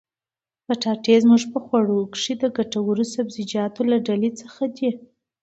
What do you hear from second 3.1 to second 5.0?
سبزيجاتو له ډلي څخه دي.